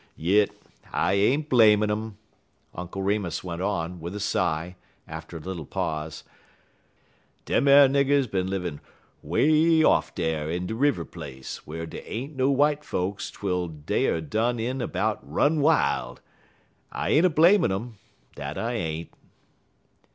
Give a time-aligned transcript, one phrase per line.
[0.15, 0.51] "Yit
[0.91, 2.17] I ain't blamin' um,"
[2.73, 4.75] Uncle Remus went on, with a sigh,
[5.07, 6.23] after a little pause.
[7.45, 8.79] "Dem ar niggers bin livin'
[9.21, 14.07] 'way off dar on de River place whar dey ain't no w'ite folks twel dey
[14.07, 16.17] er done in about run'd wil'.
[16.91, 17.99] I ain't a blamin' um,
[18.33, 19.13] dat I ain't."